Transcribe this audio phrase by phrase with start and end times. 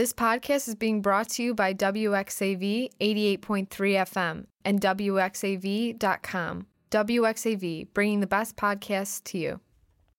[0.00, 6.66] This podcast is being brought to you by WXAV 88.3 FM and WXAV.com.
[6.90, 9.60] WXAV, bringing the best podcasts to you.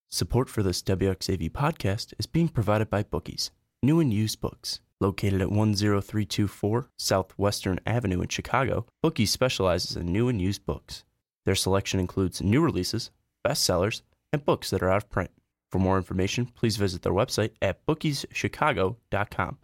[0.08, 3.50] Support for this WXAV podcast is being provided by Bookies,
[3.82, 4.82] new and used books.
[5.00, 11.06] Located at 10324 Southwestern Avenue in Chicago, Bookies specializes in new and used books.
[11.46, 13.10] Their selection includes new releases,
[13.44, 15.32] bestsellers, and books that are out of print.
[15.72, 19.58] For more information, please visit their website at bookieschicago.com.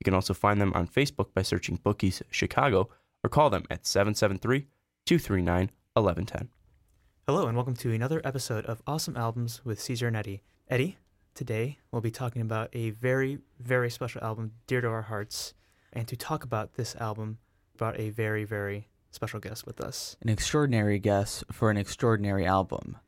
[0.00, 2.88] You can also find them on Facebook by searching Bookies Chicago
[3.24, 4.66] or call them at 773
[5.06, 6.48] 239 1110.
[7.26, 10.42] Hello, and welcome to another episode of Awesome Albums with Caesar and Eddie.
[10.68, 10.98] Eddie,
[11.34, 15.54] today we'll be talking about a very, very special album dear to our hearts.
[15.92, 17.38] And to talk about this album,
[17.76, 20.16] brought a very, very special guest with us.
[20.22, 22.98] An extraordinary guest for an extraordinary album.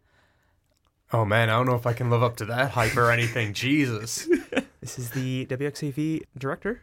[1.13, 3.53] Oh man, I don't know if I can live up to that hype or anything.
[3.55, 4.29] Jesus.
[4.81, 6.83] This is the WXAV director.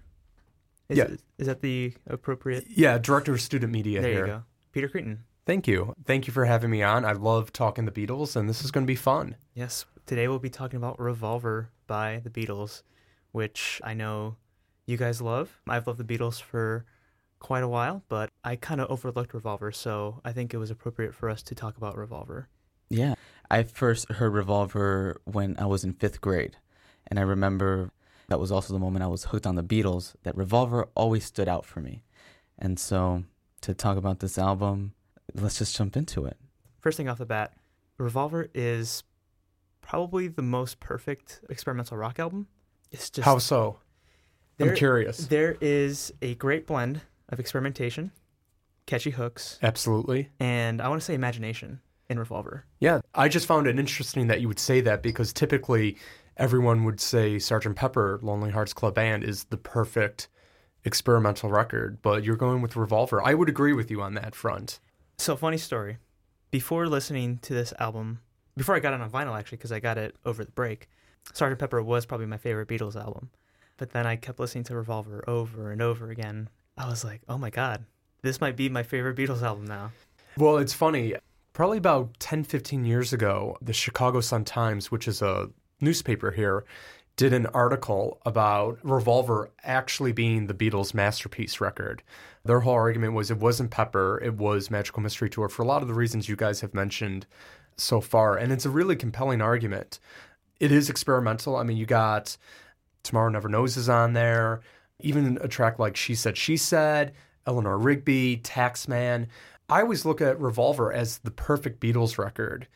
[0.90, 1.08] Is, Yeah.
[1.38, 2.66] Is that the appropriate?
[2.70, 4.25] Yeah, director of student media there here.
[4.25, 4.44] you go.
[4.72, 5.23] Peter Cretan.
[5.45, 5.94] Thank you.
[6.06, 7.06] Thank you for having me on.
[7.06, 9.36] I love talking the Beatles, and this is going to be fun.
[9.53, 9.86] Yes.
[10.06, 12.84] Today we'll be talking about Revolver by the Beatles,
[13.31, 14.36] which I know
[14.86, 15.59] you guys love.
[15.67, 16.86] I've loved the Beatles for
[17.39, 21.14] quite a while, but I kind of overlooked Revolver, so I think it was appropriate
[21.14, 22.50] for us to talk about Revolver.
[22.89, 23.16] Yeah.
[23.50, 26.58] I first heard Revolver when I was in fifth grade.
[27.08, 27.92] And I remember
[28.28, 31.47] that was also the moment I was hooked on the Beatles, that Revolver always stood
[31.47, 32.03] out for me.
[32.59, 33.23] And so
[33.61, 34.94] to talk about this album,
[35.33, 36.38] let's just jump into it.
[36.80, 37.53] First thing off the bat,
[37.98, 39.03] Revolver is
[39.81, 42.48] probably the most perfect experimental rock album.
[42.92, 43.80] It's just How so?
[44.58, 45.28] there, I'm curious.
[45.28, 48.11] There is a great blend of experimentation,
[48.86, 50.30] catchy hooks, Absolutely.
[50.39, 52.66] and I want to say imagination in Revolver.
[52.80, 55.98] Yeah, I just found it interesting that you would say that because typically
[56.38, 60.30] everyone would say Sergeant Pepper Lonely Hearts Club Band is the perfect
[60.85, 63.21] experimental record, but you're going with Revolver.
[63.25, 64.80] I would agree with you on that front.
[65.17, 65.97] So, funny story.
[66.52, 68.21] Before listening to this album,
[68.55, 70.87] before I got it on vinyl, actually, because I got it over the break,
[71.33, 73.30] Sergeant Pepper was probably my favorite Beatles album.
[73.76, 76.49] But then I kept listening to Revolver over and over again.
[76.77, 77.83] I was like, oh my God,
[78.21, 79.92] this might be my favorite Beatles album now.
[80.37, 81.15] Well, it's funny.
[81.53, 85.49] Probably about 10, 15 years ago, the Chicago Sun-Times, which is a
[85.80, 86.65] newspaper here,
[87.15, 92.04] did an article about Revolver actually being the Beatles' masterpiece record.
[92.45, 95.82] Their whole argument was it wasn't Pepper, it was Magical Mystery Tour for a lot
[95.82, 97.26] of the reasons you guys have mentioned
[97.76, 98.38] so far.
[98.38, 99.99] And it's a really compelling argument.
[100.60, 101.55] It is experimental.
[101.55, 102.38] I mean, you got
[103.04, 104.61] Tomorrow Never Knows is on there.
[104.99, 107.14] Even a track like She Said, She Said,
[107.45, 109.27] Eleanor Rigby, Taxman.
[109.70, 112.67] I always look at Revolver as the perfect Beatles record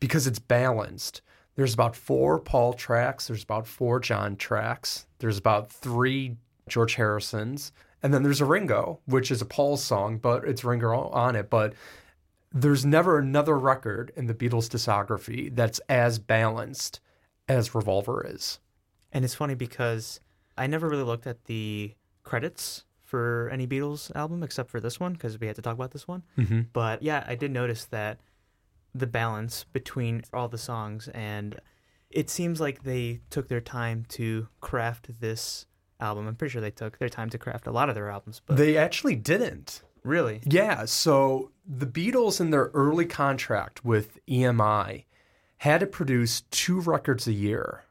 [0.00, 1.20] because it's balanced.
[1.58, 6.36] There's about four Paul tracks, there's about four John tracks, there's about three
[6.68, 11.08] George Harrisons, and then there's a Ringo, which is a Paul song, but it's Ringo
[11.08, 11.50] on it.
[11.50, 11.74] But
[12.52, 17.00] there's never another record in the Beatles discography that's as balanced
[17.48, 18.60] as Revolver is.
[19.12, 20.20] And it's funny because
[20.56, 21.92] I never really looked at the
[22.22, 25.90] credits for any Beatles album except for this one because we had to talk about
[25.90, 26.22] this one.
[26.38, 26.60] Mm-hmm.
[26.72, 28.20] But yeah, I did notice that
[28.94, 31.60] the balance between all the songs and
[32.10, 35.66] it seems like they took their time to craft this
[36.00, 36.26] album.
[36.26, 38.56] I'm pretty sure they took their time to craft a lot of their albums, but
[38.56, 39.82] They actually didn't.
[40.04, 45.04] really, Yeah, so the Beatles in their early contract with EMI
[45.58, 47.84] had to produce two records a year.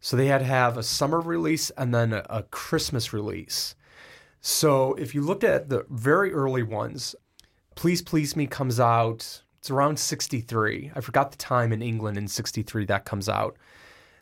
[0.00, 3.74] So they had to have a summer release and then a, a Christmas release.
[4.40, 7.14] So if you looked at the very early ones,
[7.76, 10.92] Please Please Me comes out, it's around 63.
[10.94, 13.56] I forgot the time in England in 63 that comes out.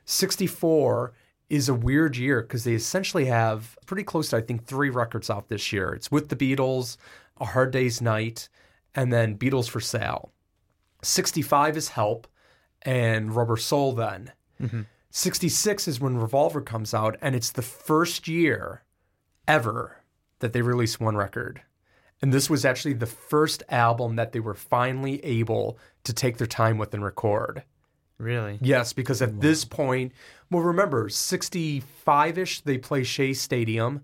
[0.07, 1.13] 64
[1.51, 5.29] is a weird year because they essentially have pretty close to, I think, three records
[5.29, 5.93] out this year.
[5.93, 6.97] It's with the Beatles,
[7.43, 8.49] A Hard Day's Night,
[8.95, 10.33] and then Beatles for Sale.
[11.03, 12.27] 65 is Help
[12.81, 14.33] and Rubber Soul then.
[14.63, 14.83] Mm-hmm.
[15.11, 18.83] 66 is when Revolver comes out, and it's the first year
[19.47, 20.03] ever
[20.39, 21.61] that they release one record.
[22.23, 26.47] And this was actually the first album that they were finally able to take their
[26.47, 27.65] time with and record.
[28.19, 28.59] really.
[28.63, 30.13] Yes, because at this point,
[30.51, 34.03] well, remember, 65 ish, they play Shea Stadium.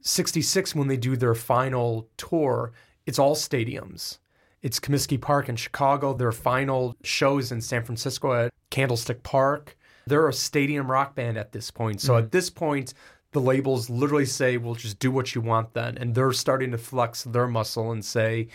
[0.00, 2.72] 66, when they do their final tour,
[3.06, 4.18] it's all stadiums.
[4.62, 6.14] It's Comiskey Park in Chicago.
[6.14, 9.76] Their final shows in San Francisco at Candlestick Park.
[10.06, 12.00] They're a stadium rock band at this point.
[12.00, 12.18] So mm.
[12.18, 12.94] at this point,
[13.32, 16.78] the labels literally say, "We'll just do what you want then," and they're starting to
[16.78, 18.48] flex their muscle and say,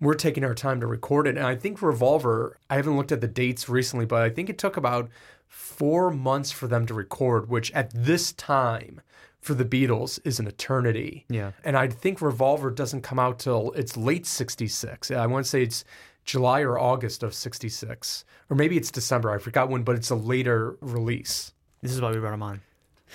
[0.00, 2.58] "We're taking our time to record it." And I think Revolver.
[2.68, 5.10] I haven't looked at the dates recently, but I think it took about
[5.48, 9.00] four months for them to record, which at this time
[9.40, 11.24] for the Beatles is an eternity.
[11.28, 11.52] Yeah.
[11.64, 15.10] And I think Revolver doesn't come out till it's late 66.
[15.10, 15.84] I want to say it's
[16.24, 18.24] July or August of 66.
[18.50, 19.30] Or maybe it's December.
[19.30, 21.52] I forgot when, but it's a later release.
[21.82, 22.60] This is why we brought him on.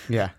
[0.08, 0.30] Yeah.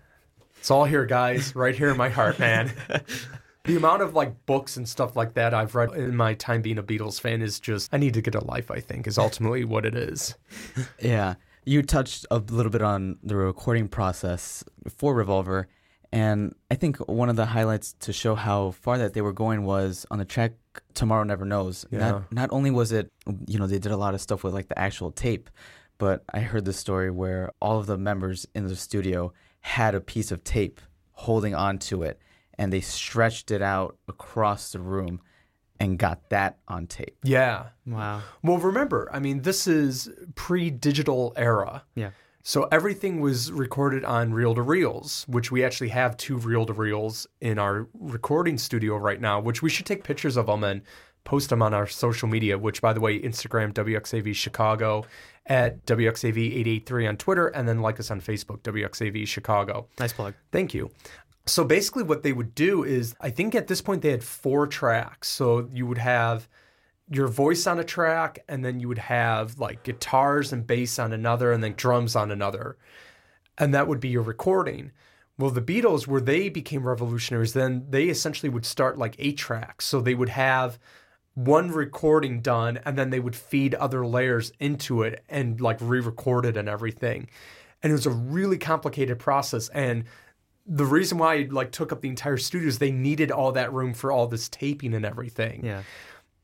[0.58, 2.72] It's all here, guys, right here in my heart, man.
[3.64, 6.78] the amount of like books and stuff like that I've read in my time being
[6.78, 9.64] a Beatles fan is just, I need to get a life, I think, is ultimately
[9.64, 10.34] what it is.
[11.00, 11.34] Yeah.
[11.64, 15.68] You touched a little bit on the recording process for Revolver.
[16.10, 19.64] And I think one of the highlights to show how far that they were going
[19.64, 20.52] was on the track
[20.94, 21.84] Tomorrow Never Knows.
[21.90, 21.98] Yeah.
[21.98, 23.12] Not, not only was it,
[23.46, 25.50] you know, they did a lot of stuff with like the actual tape,
[25.98, 30.00] but I heard the story where all of the members in the studio had a
[30.00, 30.80] piece of tape
[31.12, 32.20] holding onto it
[32.58, 35.20] and they stretched it out across the room
[35.80, 37.16] and got that on tape.
[37.22, 37.68] Yeah.
[37.86, 38.22] Wow.
[38.42, 41.84] Well, remember, I mean, this is pre digital era.
[41.94, 42.10] Yeah.
[42.42, 46.72] So everything was recorded on reel to reels, which we actually have two reel to
[46.72, 50.82] reels in our recording studio right now, which we should take pictures of them and
[51.24, 55.04] post them on our social media, which, by the way, Instagram, WXAV Chicago,
[55.46, 59.88] at WXAV883 on Twitter, and then like us on Facebook, WXAV Chicago.
[59.98, 60.34] Nice plug.
[60.52, 60.90] Thank you.
[61.46, 64.66] So basically, what they would do is, I think at this point they had four
[64.66, 65.28] tracks.
[65.28, 66.48] So you would have
[67.10, 71.12] your voice on a track, and then you would have like guitars and bass on
[71.14, 72.76] another, and then drums on another.
[73.56, 74.92] And that would be your recording.
[75.38, 79.86] Well, the Beatles, where they became revolutionaries, then they essentially would start like eight tracks.
[79.86, 80.78] So they would have
[81.38, 86.00] one recording done, and then they would feed other layers into it and like re
[86.00, 87.28] record it and everything.
[87.80, 89.68] And it was a really complicated process.
[89.68, 90.04] And
[90.66, 93.72] the reason why it like took up the entire studio is they needed all that
[93.72, 95.64] room for all this taping and everything.
[95.64, 95.84] Yeah.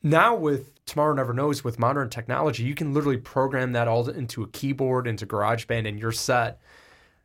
[0.04, 4.44] Now with Tomorrow Never Knows with modern technology, you can literally program that all into
[4.44, 6.60] a keyboard, into GarageBand, and you're set.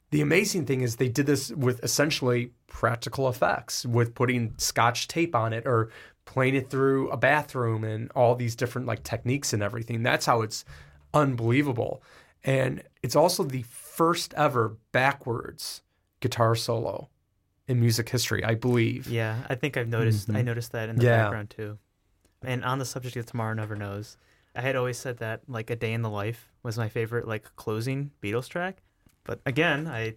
[0.09, 5.35] The amazing thing is they did this with essentially practical effects, with putting scotch tape
[5.35, 5.91] on it or
[6.29, 10.03] playing it through a bathroom and all these different like techniques and everything.
[10.03, 10.63] That's how it's
[11.11, 12.03] unbelievable.
[12.43, 15.81] And it's also the first ever backwards
[16.19, 17.09] guitar solo
[17.67, 19.07] in music history, I believe.
[19.07, 19.39] Yeah.
[19.49, 20.29] I think I've noticed.
[20.29, 20.45] I mm-hmm.
[20.45, 21.23] noticed that in the Yeah.
[21.23, 21.79] background too.
[22.43, 24.15] And on the subject of Tomorrow Never Knows,
[24.55, 27.55] I had always said that like A Day in the Life was my favorite like
[27.55, 28.83] closing Beatles track.
[29.23, 30.13] But again, I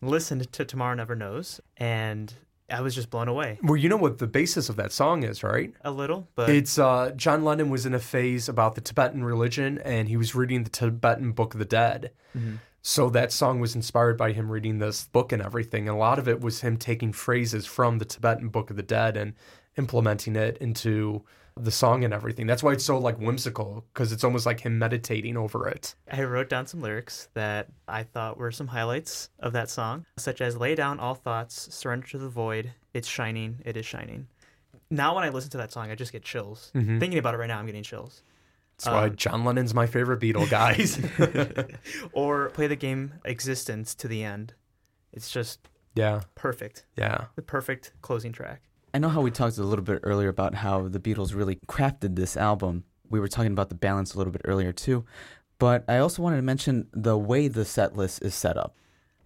[0.00, 2.32] listened to Tomorrow Never Knows and
[2.70, 5.42] I was just blown away Well, you know what the basis of that song is,
[5.42, 5.72] right?
[5.82, 9.78] a little, but It's uh, John Lennon was in a phase about the Tibetan religion,
[9.78, 12.12] and he was reading the Tibetan Book of the Dead.
[12.36, 12.56] Mm-hmm.
[12.82, 15.86] So that song was inspired by him reading this book and everything.
[15.86, 18.82] And a lot of it was him taking phrases from the Tibetan Book of the
[18.82, 19.34] Dead and
[19.76, 21.22] implementing it into
[21.64, 22.46] the song and everything.
[22.46, 25.94] That's why it's so like whimsical because it's almost like him meditating over it.
[26.10, 30.40] I wrote down some lyrics that I thought were some highlights of that song, such
[30.40, 34.26] as lay down all thoughts, surrender to the void, it's shining, it is shining.
[34.90, 36.70] Now when I listen to that song, I just get chills.
[36.74, 38.22] Thinking about it right now, I'm getting chills.
[38.78, 40.98] That's why Um, John Lennon's my favorite Beatle, guys.
[42.12, 44.54] or play the game existence to the end.
[45.12, 46.86] It's just yeah, perfect.
[46.96, 47.26] yeah.
[47.36, 48.62] The perfect closing track.
[48.92, 52.16] I know how we talked a little bit earlier about how the Beatles really crafted
[52.16, 52.84] this album.
[53.08, 55.04] We were talking about the balance a little bit earlier too,
[55.58, 58.74] but I also wanted to mention the way the set list is set up.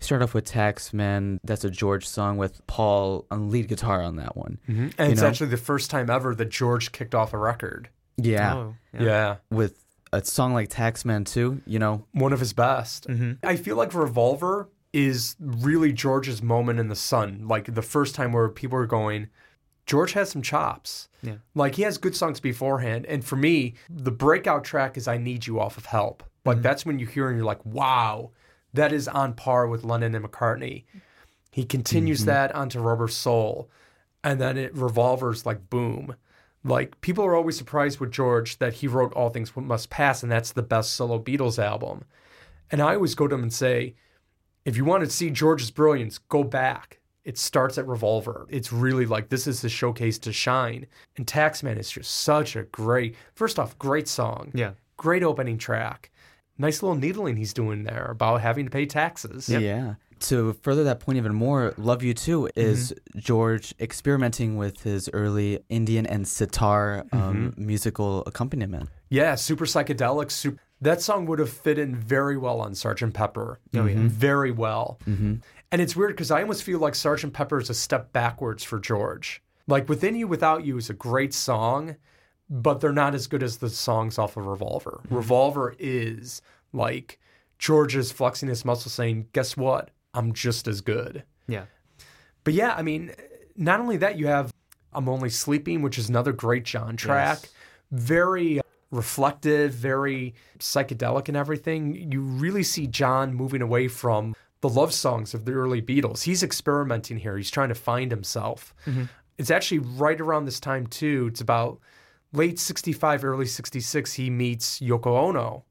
[0.01, 1.39] Start off with Taxman.
[1.45, 4.59] That's a George song with Paul on lead guitar on that one.
[4.67, 5.29] And You it's know?
[5.29, 7.89] actually the first time ever that George kicked off a record.
[8.17, 9.37] Yeah, Oh, yeah.
[9.51, 11.63] with a song like Taxman too.
[11.67, 13.09] You know, one of his best.
[13.09, 13.39] Mhm.
[13.43, 17.47] I feel like Revolver is really George's moment in the sun.
[17.49, 19.29] Like the first time where people are going,
[19.87, 21.09] George has some chops.
[21.23, 21.37] Yeah.
[21.55, 23.07] Like he has good songs beforehand.
[23.07, 26.23] And for me, the breakout track is I Need You Off of Help.
[26.45, 26.63] Like mm-hmm.
[26.63, 28.31] that's when you hear and you're like, wow,
[28.73, 30.85] that is on par with Lennon and McCartney.
[31.51, 32.31] He continues mm-hmm.
[32.31, 33.71] that onto Rubber Soul.
[34.23, 36.17] And then it revolvers like boom.
[36.65, 40.33] Like people are always surprised with George that he wrote All Things Must Pass, and
[40.33, 42.05] that's the best solo Beatles album.
[42.71, 43.95] And I always go to him and say,
[44.65, 47.01] if you want to see George's brilliance, go back.
[47.25, 48.47] It starts at Revolver.
[48.51, 50.87] It's really like this is the showcase to shine.
[51.17, 54.51] And Taxman is just such a great, first off, great song.
[54.55, 54.73] Yeah.
[54.97, 56.11] Great opening track.
[56.59, 59.49] Nice little needling he's doing there about having to pay taxes.
[59.49, 59.95] Yeah.
[60.21, 65.61] To further that point even more, Love You Too is George experimenting with his early
[65.69, 68.89] Indian and sitar um, musical accompaniment.
[69.11, 70.31] Yeah, super psychedelic.
[70.31, 70.61] Super.
[70.81, 73.59] That song would have fit in very well on Sergeant Pepper.
[73.75, 73.95] Oh, yeah.
[73.97, 74.99] very well.
[75.07, 75.37] Mm-hmm.
[75.75, 78.79] And it's weird because I almost feel like Sergeant Pepper is a step backwards for
[78.79, 79.43] George.
[79.67, 81.97] Like Within You Without You is a great song,
[82.49, 85.01] but they're not as good as the songs off of Revolver.
[85.03, 85.17] Mm-hmm.
[85.17, 87.19] Revolver is like
[87.59, 89.91] George's flexing his muscle saying, Guess what?
[90.15, 91.25] I'm just as good.
[91.49, 91.65] Yeah.
[92.45, 93.11] But yeah, I mean,
[93.57, 94.55] not only that, you have
[94.93, 97.41] I'm Only Sleeping, which is another great John track.
[97.43, 97.53] Yes.
[97.91, 98.63] Very uh,
[98.93, 102.13] reflective, very psychedelic and everything.
[102.13, 106.23] You really see John moving away from the love songs of the early Beatles.
[106.23, 107.37] He's experimenting here.
[107.37, 108.75] He's trying to find himself.
[108.87, 109.05] Mm-hmm.
[109.37, 111.27] It's actually right around this time too.
[111.31, 111.81] It's about
[112.33, 115.67] late 65, early 66 he meets Yoko Ono.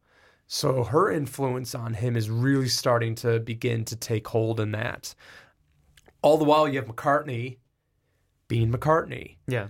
[0.46, 5.16] So her influence on him is really starting to begin to take hold in that.
[6.22, 7.58] All the while you have McCartney
[8.48, 9.70] being McCartney Yeah.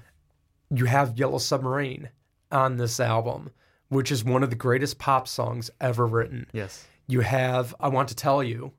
[0.70, 2.10] you have Yellow Submarine
[2.52, 3.52] on this album,
[3.88, 6.48] which is one of the greatest pop songs ever written.
[6.52, 6.86] Yes.
[7.08, 8.74] You have I Want to Tell You,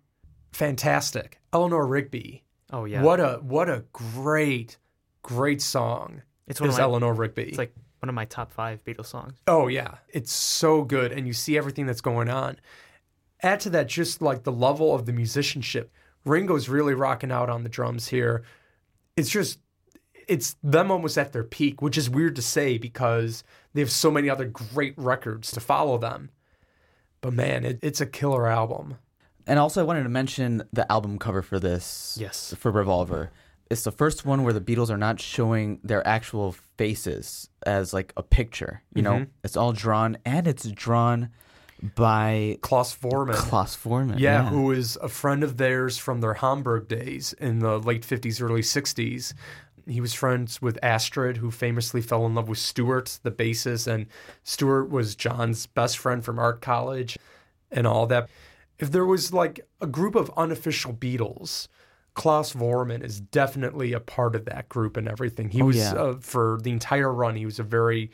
[0.54, 1.40] fantastic.
[1.52, 2.44] Eleanor Rigby.
[2.72, 3.02] Oh yeah.
[3.02, 4.78] What a what a great
[5.22, 6.22] great song.
[6.46, 7.44] It's one of my, Eleanor Rigby.
[7.44, 9.34] It's like one of my top five Beatles songs.
[9.46, 12.58] Oh yeah, it's so good, and you see everything that's going on.
[13.42, 15.90] Add to that just like the level of the musicianship.
[16.24, 18.44] Ringo's really rocking out on the drums here.
[19.16, 19.58] It's just,
[20.26, 23.44] it's them almost at their peak, which is weird to say because
[23.74, 26.30] they have so many other great records to follow them.
[27.20, 28.96] But man, it, it's a killer album.
[29.46, 32.16] And also, I wanted to mention the album cover for this.
[32.20, 32.54] Yes.
[32.58, 33.30] For Revolver.
[33.70, 38.12] It's the first one where the Beatles are not showing their actual faces as like
[38.16, 38.82] a picture.
[38.94, 39.28] You know, Mhm.
[39.42, 41.30] it's all drawn, and it's drawn
[41.94, 43.34] by Klaus Voormann.
[43.34, 44.18] Klaus Voormann.
[44.18, 48.40] Yeah, who is a friend of theirs from their Hamburg days in the late 50s,
[48.40, 49.34] early 60s.
[49.86, 54.06] He was friends with Astrid, who famously fell in love with Stuart, the bassist, and
[54.42, 57.18] Stuart was John's best friend from art college
[57.70, 58.28] and all that.
[58.78, 61.68] If there was like a group of unofficial Beatles,
[62.14, 65.50] Klaus Voormann is definitely a part of that group and everything.
[65.50, 65.92] He Oh, was, yeah.
[65.94, 68.10] uh, for the entire run, he was a very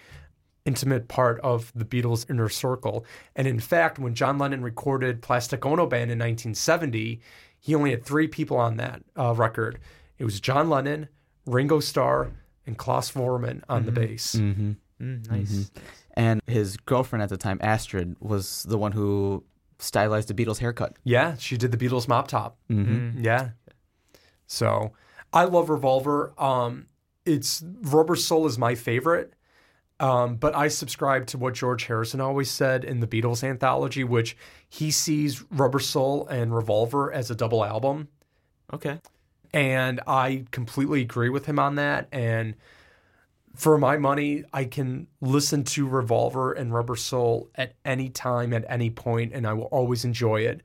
[0.66, 3.04] intimate part of the Beatles' inner circle.
[3.34, 7.20] And in fact, when John Lennon recorded Plastic Ono Band in 1970,
[7.58, 9.78] he only had three people on that uh, record.
[10.18, 11.08] It was John Lennon,
[11.46, 12.30] Ringo Starr,
[12.66, 14.34] and Klaus Voormann on the bass.
[14.36, 14.72] Mm-hmm.
[15.02, 15.70] Mm, nice.
[16.14, 19.44] And his girlfriend at the time, Astrid, was the one who
[19.80, 20.96] stylized the Beatles' haircut.
[21.04, 22.58] Yeah, she did the Beatles mop top.
[22.70, 23.24] Mm-hmm.
[23.24, 23.50] Yeah.
[24.46, 24.92] So
[25.32, 26.32] I love Revolver.
[26.38, 26.86] Um,
[27.24, 29.34] it's Rubber Soul is my favorite.
[30.00, 34.34] Um, but I subscribe to what George Harrison always said in the Beatles anthology, which
[34.66, 38.08] he sees Rubber Soul and Revolver as a double album.
[38.72, 38.98] Okay.
[39.52, 42.08] And I completely agree with him on that.
[42.12, 42.54] And
[43.54, 48.64] for my money, I can listen to Revolver and Rubber Soul at any time, at
[48.68, 50.62] any point, and I will always enjoy it.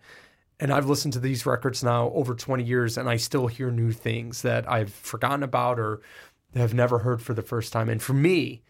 [0.60, 3.92] And I've listened to these records now over 20 years, and I still hear new
[3.92, 6.02] things that I've forgotten about or
[6.54, 7.90] have never heard for the first time.
[7.90, 8.62] And for me,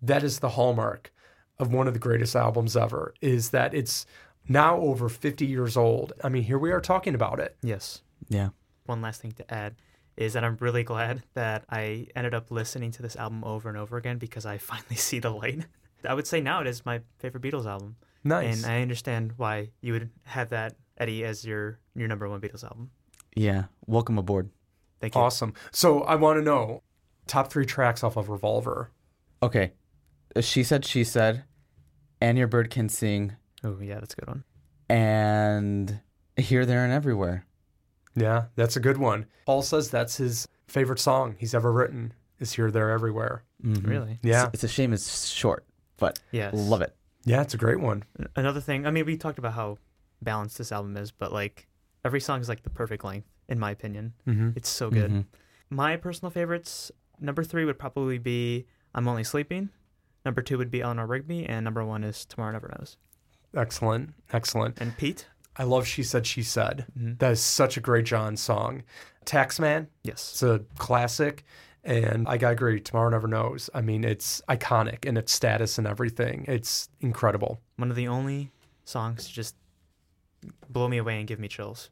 [0.00, 1.12] that is the hallmark
[1.58, 4.06] of one of the greatest albums ever, is that it's
[4.48, 6.12] now over 50 years old.
[6.22, 7.56] I mean, here we are talking about it.
[7.62, 8.02] Yes.
[8.28, 8.50] Yeah.
[8.86, 9.76] One last thing to add
[10.16, 13.78] is that I'm really glad that I ended up listening to this album over and
[13.78, 15.64] over again because I finally see the light.
[16.06, 17.96] I would say now it is my favorite Beatles album.
[18.24, 18.62] Nice.
[18.64, 22.64] And I understand why you would have that Eddie as your your number one Beatles
[22.64, 22.90] album.
[23.34, 23.64] Yeah.
[23.86, 24.50] Welcome aboard.
[25.00, 25.20] Thank you.
[25.20, 25.54] Awesome.
[25.70, 26.82] So I want to know
[27.26, 28.90] top three tracks off of Revolver.
[29.42, 29.72] Okay.
[30.36, 31.44] Uh, she said, she said,
[32.20, 33.32] and your bird can sing,
[33.64, 34.44] Oh yeah, that's a good one.
[34.88, 36.00] and
[36.36, 37.44] here, there, and everywhere.
[38.14, 39.26] Yeah, that's a good one.
[39.46, 42.12] Paul says that's his favorite song he's ever written.
[42.38, 43.44] Is here, there, everywhere.
[43.64, 43.86] Mhm.
[43.86, 44.18] Really?
[44.22, 45.64] Yeah, It's, it's a shame it's short,
[45.96, 46.52] but Yes.
[46.54, 46.94] love it.
[47.24, 48.02] yeah, it's a great one.
[48.34, 49.78] Another thing, I mean, we talked about how
[50.20, 51.68] balanced this album is, but like
[52.04, 54.14] every song is like the perfect length, in my opinion.
[54.26, 54.50] Mm-hmm.
[54.56, 55.10] It's so good.
[55.12, 55.24] Mhm.
[55.70, 56.90] My personal favorites,
[57.20, 59.68] number three would probably be I'm Only Sleeping.
[60.24, 62.96] Number two would be Eleanor Rigby, and number one is Tomorrow Never Knows.
[63.54, 64.80] Excellent, excellent.
[64.80, 66.86] And Pete, I love She Said, She Said.
[66.98, 67.18] Mhm.
[67.18, 68.82] That is such a great John song.
[69.26, 71.44] Taxman, yes, it's a classic.
[71.84, 73.68] And I gotta agree, Tomorrow Never Knows.
[73.74, 76.44] I mean, it's iconic in its status and everything.
[76.48, 77.60] It's incredible.
[77.76, 78.52] one of the only
[78.84, 79.56] songs to just
[80.70, 81.90] blow me away and give me chills.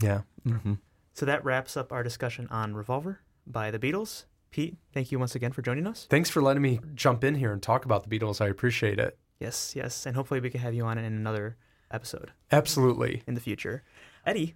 [0.00, 0.22] Yeah.
[0.46, 0.78] Mhm.
[1.12, 4.24] So that wraps up our discussion on Revolver by the Beatles.
[4.50, 6.06] Pete, thank you once again for joining us.
[6.08, 8.40] Thanks for letting me jump in here and talk about the Beatles.
[8.40, 9.18] I appreciate it.
[9.40, 11.56] Yes, yes, and hopefully we can have you on in another
[11.94, 13.22] episode Absolutely.
[13.26, 13.82] in the future.
[14.26, 14.54] Eddie,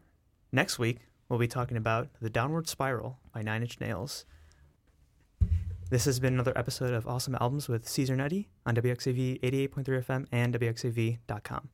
[0.52, 4.25] next week we'll be talking about The Downward Spiral by Nine Inch Nails.
[5.90, 9.85] This has been another episode of Awesome Albums with Caesar and Eddie on WXAV 88.3
[9.85, 11.71] FM and WXAV.com.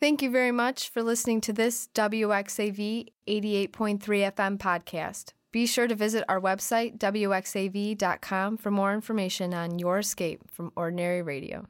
[0.00, 5.32] Thank you very much for listening to this WXAV 88.3 FM podcast.
[5.50, 11.22] Be sure to visit our website, WXAV.com, for more information on your escape from ordinary
[11.22, 11.66] radio.